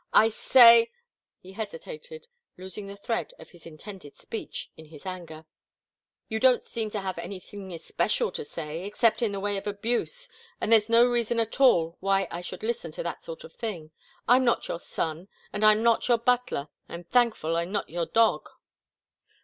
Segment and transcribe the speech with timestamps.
[0.13, 0.89] I say"
[1.43, 5.45] He hesitated, losing the thread of his intended speech in his anger.
[6.27, 10.27] "You don't seem to have anything especial to say, except in the way of abuse,
[10.59, 13.91] and there's no reason at all why I should listen to that sort of thing.
[14.27, 18.49] I'm not your son, and I'm not your butler I'm thankful I'm not your dog!"